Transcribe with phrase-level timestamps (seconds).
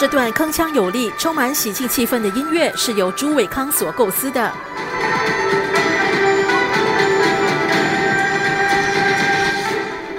[0.00, 4.50] 这段铿锵有力、充满喜庆气氛的音乐是由朱伟康所构思的。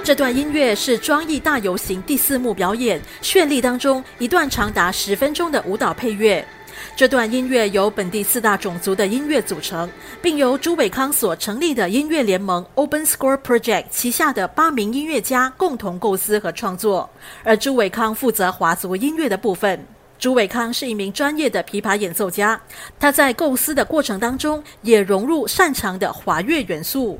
[0.04, 6.46] 这段音乐是庄艺大游行第四幕表演绚丽当中一段长达十分钟的舞蹈配乐。
[6.94, 9.90] 这段音乐由本地四大种族的音乐组成，
[10.20, 17.08] 并由朱伟康所成立的音乐联盟 Open Score Project 旗下的八名音乐家共同构思和创作。
[17.42, 19.86] 而朱伟康负责华族音乐的部分。
[20.18, 22.60] 朱伟康是一名专业的琵琶演奏家，
[23.00, 27.18] 他在构思的过程当中也融入擅长的华乐元素。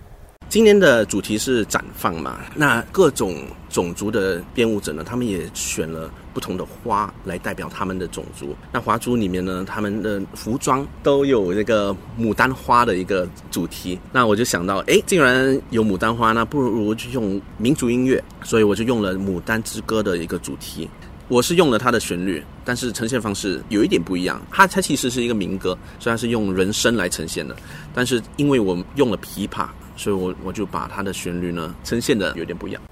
[0.53, 2.41] 今年的主题是绽放嘛？
[2.55, 3.37] 那各种
[3.71, 8.55] 种族的编舞者呢，他们也选了不同的花来代表他们的种族。
[8.71, 13.99] 那华族里面呢，他们的服装都有那个牡丹花的一个主题。
[14.13, 20.87] 那我就想到，哎，既然有牡丹花，那不如就用民族音乐，所以我就用了《牡丹之歌》的一个主题。
[21.33, 24.39] 我是用了它的旋律，但是呈现方式有一点不一样。
[24.51, 27.57] 它它其实是一个民歌，虽然是用人声来呈现的，
[27.95, 29.67] 但是因为我用了琵琶。
[29.97, 32.83] 所以，我我就把它的旋律呢呈现的有点不一样。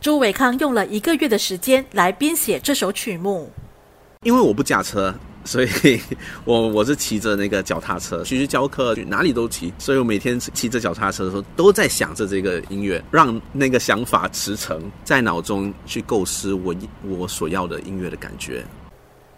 [0.00, 3.52] 朱伟康用了一个月的时间来编写这首曲目。
[4.22, 6.00] 因为我不驾车，所以
[6.44, 9.72] 我 我是骑着那个脚踏车去教课，哪里都骑。
[9.78, 18.64] 所以我每天骑着脚踏车的时候，都在想着这个音乐，让那个想法驰骋在脑中去构思我我所要的音乐的感觉。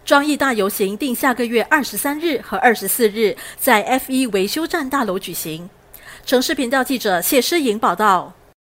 [0.05, 5.69] 庄艺大游行定下个月二十三日和二十四日在 F 一维修站大楼举行。
[6.25, 8.36] 城市频道记者谢诗颖报道。